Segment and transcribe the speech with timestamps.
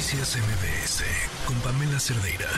[0.00, 1.04] Noticias MBS
[1.46, 2.48] con Pamela Cerdeira.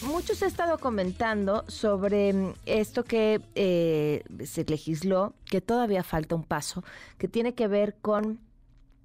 [0.00, 6.44] Muchos ha estado comentando sobre mm, esto que eh, se legisló, que todavía falta un
[6.44, 6.84] paso,
[7.18, 8.40] que tiene que ver con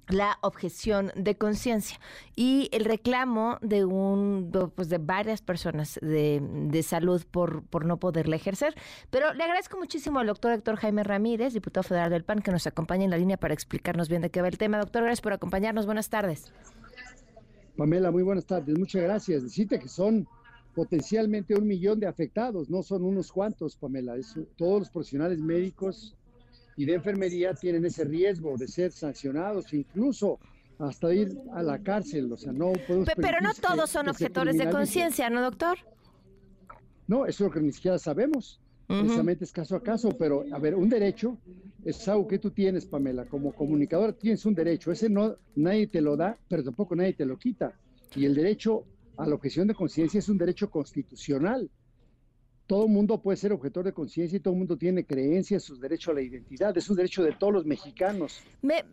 [0.08, 2.00] la objeción de conciencia
[2.34, 7.98] y el reclamo de un pues de varias personas de, de, salud por, por no
[7.98, 8.74] poderla ejercer.
[9.10, 12.66] Pero le agradezco muchísimo al doctor Héctor Jaime Ramírez, diputado federal del PAN, que nos
[12.66, 14.78] acompaña en la línea para explicarnos bien de qué va el tema.
[14.78, 15.84] Doctor, gracias por acompañarnos.
[15.84, 16.50] Buenas tardes.
[17.78, 18.76] Pamela, muy buenas tardes.
[18.76, 19.44] Muchas gracias.
[19.44, 20.26] Decirte que son
[20.74, 24.16] potencialmente un millón de afectados, no son unos cuantos, Pamela.
[24.16, 26.16] Es, todos los profesionales médicos
[26.76, 30.40] y de enfermería tienen ese riesgo de ser sancionados, incluso
[30.80, 32.32] hasta ir a la cárcel.
[32.32, 35.78] O sea, no podemos Pero no todos son objetores de conciencia, ¿no, doctor?
[37.06, 38.60] No, eso es lo que ni siquiera sabemos.
[38.88, 41.36] Precisamente es caso a caso, pero a ver, un derecho
[41.84, 46.00] es algo que tú tienes, Pamela, como comunicador tienes un derecho, ese no nadie te
[46.00, 47.78] lo da, pero tampoco nadie te lo quita.
[48.16, 48.86] Y el derecho
[49.18, 51.70] a la objeción de conciencia es un derecho constitucional
[52.68, 56.12] todo mundo puede ser objetor de conciencia y todo el mundo tiene creencias, sus derechos
[56.12, 56.76] a la identidad.
[56.76, 58.42] Es un derecho de todos los mexicanos,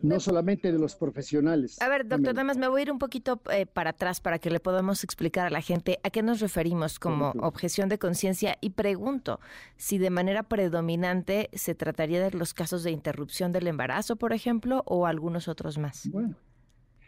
[0.02, 1.82] no solamente de los profesionales.
[1.82, 4.40] A ver, doctor, nada más me voy a ir un poquito eh, para atrás para
[4.40, 8.58] que le podamos explicar a la gente a qué nos referimos como objeción de conciencia
[8.62, 9.42] y pregunto
[9.76, 14.84] si de manera predominante se trataría de los casos de interrupción del embarazo, por ejemplo,
[14.86, 16.10] o algunos otros más.
[16.10, 16.38] Bueno,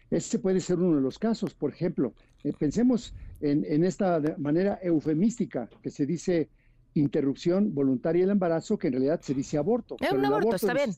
[0.09, 1.53] ese puede ser uno de los casos.
[1.53, 2.13] Por ejemplo,
[2.43, 6.49] eh, pensemos en, en, esta manera eufemística que se dice
[6.93, 9.97] interrupción voluntaria del embarazo, que en realidad se dice aborto.
[9.99, 10.95] Es un aborto, está bien.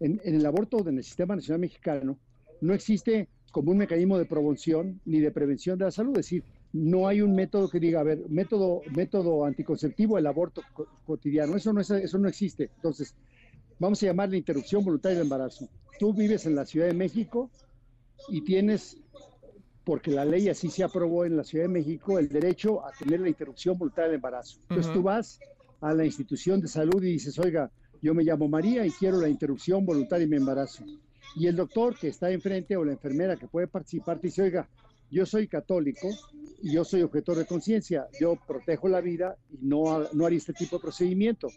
[0.00, 2.18] en, el aborto en el sistema nacional mexicano
[2.60, 6.12] no existe como un mecanismo de promoción ni de prevención de la salud.
[6.12, 10.62] Es decir, no hay un método que diga, a ver, método, método anticonceptivo, el aborto
[11.04, 11.56] cotidiano.
[11.56, 12.70] Eso no, es, eso no existe.
[12.76, 13.14] Entonces,
[13.78, 15.68] vamos a llamarle interrupción voluntaria del embarazo.
[15.98, 17.50] Tú vives en la Ciudad de México
[18.28, 18.98] y tienes
[19.84, 23.20] porque la ley así se aprobó en la Ciudad de México, el derecho a tener
[23.20, 24.60] la interrupción voluntaria del embarazo.
[24.68, 25.40] Entonces tú vas
[25.80, 27.70] a la institución de salud y dices, oiga,
[28.02, 30.84] yo me llamo María y quiero la interrupción voluntaria de mi embarazo.
[31.36, 34.68] Y el doctor que está enfrente o la enfermera que puede participar te dice, oiga,
[35.10, 36.08] yo soy católico
[36.62, 40.52] y yo soy objetor de conciencia, yo protejo la vida y no, no haría este
[40.52, 41.48] tipo de procedimiento.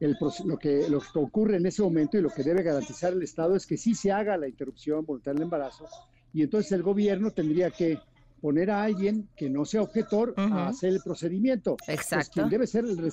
[0.00, 0.16] El,
[0.46, 3.54] lo, que, lo que ocurre en ese momento y lo que debe garantizar el Estado
[3.54, 5.86] es que sí se haga la interrupción voluntaria del embarazo
[6.32, 7.98] y entonces el gobierno tendría que
[8.40, 11.76] poner a alguien que no sea objetor a hacer el procedimiento.
[11.86, 12.32] Exacto.
[12.34, 13.12] quien debe ser el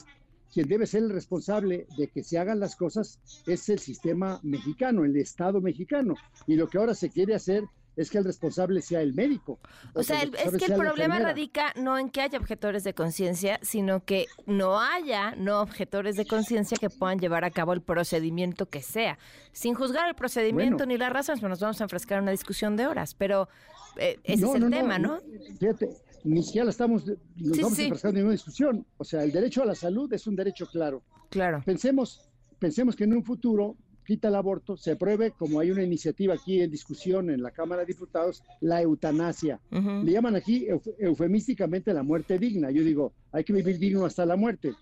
[0.53, 5.03] quien debe ser el responsable de que se hagan las cosas es el sistema mexicano,
[5.03, 6.15] el Estado mexicano.
[6.47, 7.63] Y lo que ahora se quiere hacer
[7.97, 9.59] es que el responsable sea el médico.
[9.93, 14.05] O, sea, es que el problema radica no en que haya objetores de conciencia, sino
[14.05, 18.83] que no haya no objetores de conciencia que puedan llevar a cabo el procedimiento que
[18.83, 19.17] sea.
[19.51, 22.85] Sin juzgar el procedimiento ni las razones, nos vamos a enfrescar en una discusión de
[22.85, 23.49] horas, pero
[23.97, 25.19] eh, ese es el tema, ¿no?
[25.59, 25.89] Fíjate,
[26.23, 28.85] ni siquiera estamos, nos vamos a enfrescar en una discusión.
[28.97, 31.01] O sea, el derecho a la salud es un derecho claro.
[31.29, 31.63] Claro.
[31.65, 32.29] Pensemos,
[32.59, 33.75] pensemos que en un futuro
[34.07, 37.81] quita el aborto, se apruebe, como hay una iniciativa aquí en discusión en la Cámara
[37.81, 39.59] de Diputados, la eutanasia.
[39.69, 40.65] Le llaman aquí
[40.97, 42.71] eufemísticamente la muerte digna.
[42.71, 44.73] Yo digo, hay que vivir digno hasta la muerte.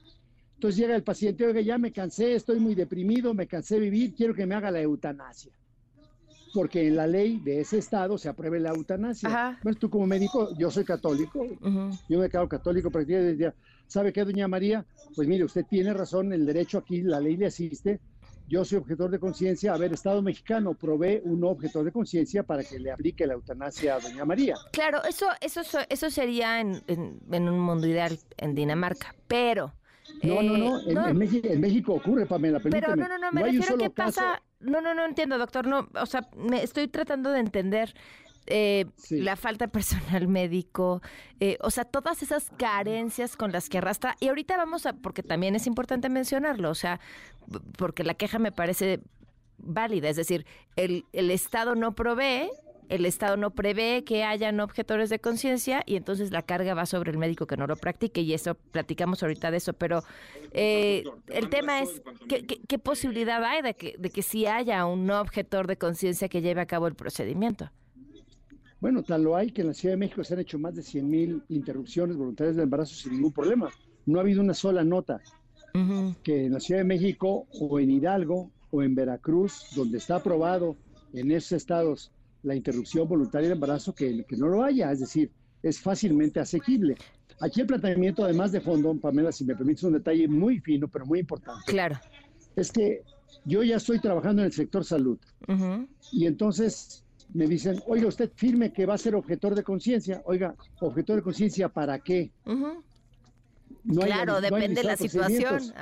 [0.53, 4.13] Entonces llega el paciente, oiga, ya me cansé, estoy muy deprimido, me cansé de vivir,
[4.13, 5.51] quiero que me haga la eutanasia.
[6.53, 9.27] Porque en la ley de ese estado se apruebe la eutanasia.
[9.63, 11.47] Pues tú como médico, yo soy católico,
[12.07, 13.53] yo me quedo católico prácticamente.
[13.87, 14.85] ¿Sabe qué, doña María?
[15.15, 17.99] Pues mire, usted tiene razón, el derecho aquí, la ley le asiste,
[18.47, 22.63] yo soy objetor de conciencia, a ver, Estado mexicano provee un objetor de conciencia para
[22.63, 24.55] que le aplique la eutanasia a doña María.
[24.71, 26.81] Claro, eso, eso, eso sería en,
[27.29, 29.73] un mundo ideal en Dinamarca, pero...
[30.21, 33.77] No, no, no, eh, en, México, ocurre, Pamela, Pero no, no, no, me refiero a
[33.77, 34.41] qué pasa...
[34.59, 37.93] No, no, no entiendo, doctor, no, o sea, me estoy tratando de entender
[38.47, 41.01] eh, la falta de personal médico,
[41.39, 44.15] eh, o sea, todas esas carencias con las que arrastra.
[44.19, 46.99] Y ahorita vamos a, porque también es importante mencionarlo, o sea,
[47.77, 48.99] porque la queja me parece
[49.57, 50.45] válida, es decir,
[50.75, 52.49] el, el Estado no provee,
[52.89, 57.11] el Estado no prevé que hayan objetores de conciencia y entonces la carga va sobre
[57.11, 60.03] el médico que no lo practique y eso platicamos ahorita de eso, pero
[60.51, 65.05] eh, el tema es ¿qué, qué, posibilidad hay de que, de que sí haya un
[65.05, 67.71] no objetor de conciencia que lleve a cabo el procedimiento.
[68.85, 70.83] Bueno, tal lo hay que en la Ciudad de México se han hecho más de
[70.83, 73.71] 100 mil interrupciones voluntarias del embarazo sin ningún problema.
[74.05, 75.23] No ha habido una sola nota
[76.21, 80.77] que en la Ciudad de México o en Hidalgo o en Veracruz, donde está aprobado
[81.13, 82.11] en esos estados
[82.43, 84.91] la interrupción voluntaria del embarazo, que, que no lo haya.
[84.91, 85.31] Es decir,
[85.63, 86.95] es fácilmente asequible.
[87.39, 91.07] Aquí el planteamiento, además de fondo, Pamela, si me permites un detalle muy fino, pero
[91.07, 91.63] muy importante.
[91.65, 91.99] Claro.
[92.55, 93.01] Es que
[93.45, 95.17] yo ya estoy trabajando en el sector salud.
[96.11, 100.21] Y entonces me dicen, oiga, usted firme que va a ser objetor de conciencia.
[100.25, 102.31] Oiga, objetor de conciencia, ¿para qué?
[103.93, 105.73] claro, depende de la situación.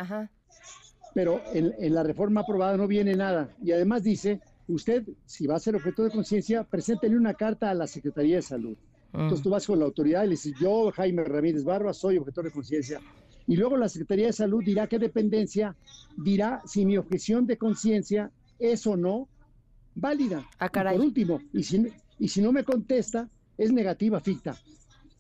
[1.14, 3.50] Pero en, la reforma aprobada no viene nada.
[3.64, 7.74] Y además dice, usted, si va a ser objetor de conciencia, preséntele una carta a
[7.74, 8.76] la Secretaría de Salud.
[9.14, 9.44] Entonces mm.
[9.44, 12.52] tú vas con la autoridad y le dices, yo, Jaime Ramírez Barba, soy objetor de
[12.52, 13.00] conciencia.
[13.46, 15.76] Y luego la Secretaría de Salud dirá qué dependencia,
[16.18, 19.28] dirá si mi objeción de conciencia es o no
[19.96, 20.48] válida.
[20.60, 21.88] Ah, por último, y si,
[22.20, 24.56] y si no me contesta, es negativa ficta.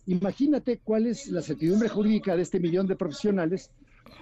[0.07, 3.71] Imagínate cuál es la certidumbre jurídica de este millón de profesionales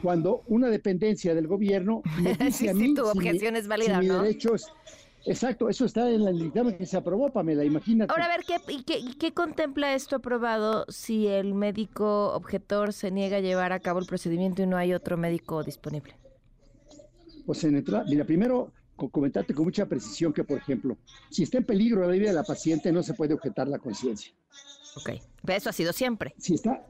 [0.01, 4.55] cuando una dependencia del gobierno me dice a mí tu objeción es válida, mi derecho
[5.25, 8.11] Exacto, eso está en la dictamen que se aprobó, Pamela, imagínate.
[8.11, 13.37] Ahora, a ver, ¿qué, qué, ¿qué contempla esto aprobado si el médico objetor se niega
[13.37, 16.15] a llevar a cabo el procedimiento y no hay otro médico disponible?
[17.45, 18.71] Pues en mira, primero
[19.09, 20.97] comentarte con mucha precisión que, por ejemplo,
[21.29, 24.33] si está en peligro la vida de la paciente, no se puede objetar la conciencia.
[24.95, 25.11] Ok,
[25.43, 26.33] pero eso ha sido siempre.
[26.37, 26.85] Si está,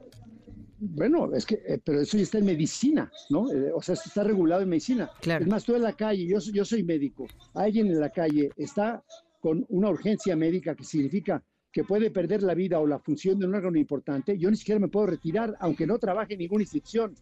[0.80, 3.52] bueno, es que, eh, pero eso ya está en medicina, ¿no?
[3.52, 5.10] Eh, o sea, esto está regulado en medicina.
[5.22, 5.46] Claro.
[5.46, 9.04] Es más, tú en la calle, yo, yo soy médico, alguien en la calle está
[9.40, 13.46] con una urgencia médica que significa que puede perder la vida o la función de
[13.46, 17.16] un órgano importante, yo ni siquiera me puedo retirar, aunque no trabaje en ninguna institución.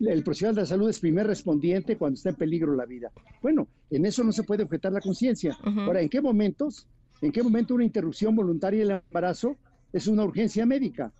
[0.00, 3.10] El profesional de la salud es primer respondiente cuando está en peligro la vida.
[3.42, 5.56] Bueno, en eso no se puede objetar la conciencia.
[5.62, 6.86] Ahora, ¿en qué momentos?
[7.20, 9.56] ¿En qué momento una interrupción voluntaria del embarazo
[9.92, 11.12] es una urgencia médica?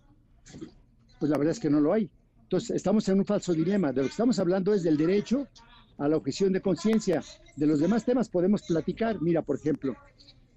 [1.21, 2.09] pues la verdad es que no lo hay.
[2.41, 3.93] Entonces, estamos en un falso dilema.
[3.93, 5.47] De lo que estamos hablando es del derecho
[5.99, 7.21] a la objeción de conciencia.
[7.55, 9.21] De los demás temas podemos platicar.
[9.21, 9.95] Mira, por ejemplo,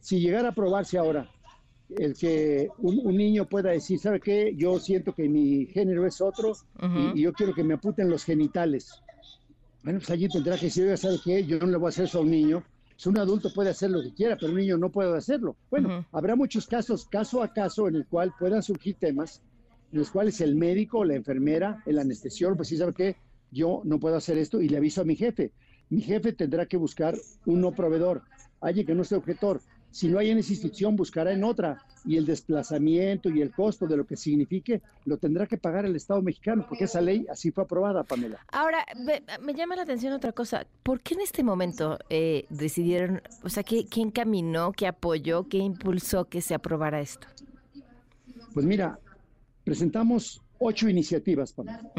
[0.00, 1.30] si llegara a aprobarse ahora
[1.90, 4.54] el que un, niño pueda decir, ¿sabe qué?
[4.56, 6.56] Yo siento que mi género es otro
[7.14, 9.02] y, yo quiero que me aputen los genitales.
[9.82, 11.44] Bueno, pues allí tendrá que decir, ¿sabe qué?
[11.44, 12.62] Yo no le voy a hacer eso a un niño.
[12.96, 15.56] Si un adulto puede hacer lo que quiera, pero un niño no puede hacerlo.
[15.70, 19.42] Bueno, habrá muchos casos, caso a caso, en el cual puedan surgir temas
[19.94, 23.16] en los cuales el médico, la enfermera, el anestesiólogo, pues sí sabe que
[23.52, 25.52] yo no puedo hacer esto y le aviso a mi jefe.
[25.88, 27.14] Mi jefe tendrá que buscar
[27.46, 28.22] un no proveedor,
[28.60, 29.60] alguien que no sea objetor.
[29.94, 33.86] Si no hay en esa institución, buscará en otra y el desplazamiento y el costo
[33.86, 37.52] de lo que signifique lo tendrá que pagar el Estado mexicano, porque esa ley así
[37.52, 38.44] fue aprobada, Pamela.
[38.50, 38.84] Ahora,
[39.40, 40.66] me, llama la atención otra cosa.
[40.82, 46.24] ¿Por qué en este momento eh, decidieron, o sea, ¿quién caminó, qué apoyó, qué impulsó
[46.24, 47.28] que se aprobara esto?
[48.52, 48.98] Pues mira,
[49.62, 51.90] presentamos ocho iniciativas, Pamela.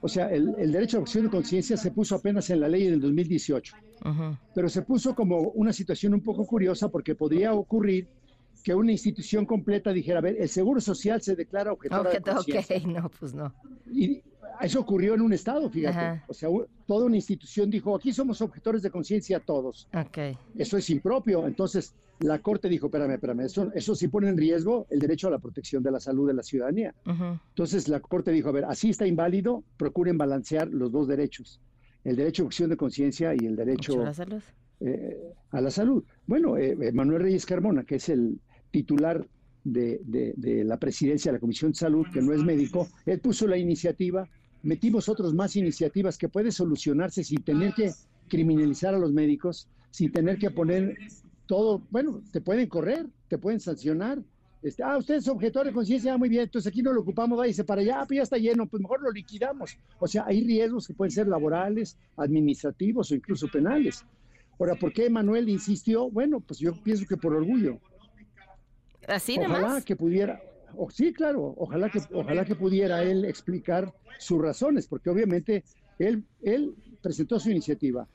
[0.00, 3.00] O sea, el, derecho a acción de conciencia se puso apenas en la ley del
[3.00, 3.76] 2018,
[4.54, 8.08] pero se puso como una situación un poco curiosa porque podría ocurrir
[8.62, 12.76] que una institución completa dijera, a ver, el Seguro Social se declara objetor de conciencia.
[12.76, 13.52] Ok, no, pues no.
[13.90, 14.22] Y
[14.60, 16.22] eso ocurrió en un estado, fíjate.
[16.28, 16.48] O sea,
[16.86, 19.88] toda una institución dijo, aquí somos objetores de conciencia todos.
[19.92, 20.36] Okay.
[20.56, 21.46] Eso es impropio.
[21.46, 25.30] Entonces, la Corte dijo, espérame, espérame, eso, eso sí pone en riesgo el derecho a
[25.30, 26.94] la protección de la salud de la ciudadanía.
[27.04, 31.60] Entonces, la Corte dijo, a ver, así está inválido, procuren balancear los dos derechos.
[32.04, 34.42] El derecho a opción de conciencia y el derecho a la salud.
[34.80, 36.04] Eh, a la salud.
[36.26, 38.40] Bueno, eh, Manuel Reyes Carmona, que es el
[38.72, 39.24] titular
[39.62, 43.56] de, la presidencia de la Comisión de Salud, que no es médico, él puso la
[43.56, 44.28] iniciativa
[44.62, 47.92] metimos otros más iniciativas que puede solucionarse sin tener que
[48.28, 50.96] criminalizar a los médicos, sin tener que poner
[51.46, 54.22] todo, bueno, te pueden correr, te pueden sancionar.
[54.62, 57.36] Este, ah, usted es objetor de conciencia, ah, muy bien, entonces aquí no lo ocupamos,
[57.36, 59.76] váyase para allá, pues ya está lleno, pues mejor lo liquidamos.
[59.98, 64.04] O sea, hay riesgos que pueden ser laborales, administrativos o incluso penales.
[64.58, 66.08] Ahora, ¿por qué Manuel insistió?
[66.08, 67.80] Bueno, pues yo pienso que por orgullo.
[69.08, 70.40] Así Ojalá que pudiera,
[70.90, 75.64] sí, claro, ojalá que, ojalá que pudiera él explicar sus razones, porque obviamente
[75.98, 78.06] él, él presentó su iniciativa,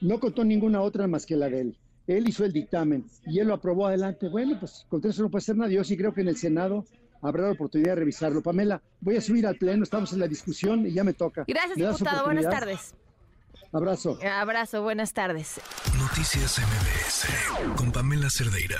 [0.00, 1.78] no contó ninguna otra más que la de él.
[2.06, 4.28] Él hizo el dictamen y él lo aprobó adelante.
[4.28, 5.70] Bueno, pues contra eso no puede hacer nada.
[5.70, 6.86] Yo sí creo que en el Senado
[7.20, 8.42] habrá la oportunidad de revisarlo.
[8.42, 11.44] Pamela, voy a subir al pleno, estamos en la discusión y ya me toca.
[11.46, 12.24] Gracias, diputado.
[12.24, 12.94] Buenas tardes.
[13.72, 14.18] Abrazo.
[14.22, 15.60] Abrazo, buenas tardes.
[15.98, 18.78] Noticias MBS con Pamela Cerdeira.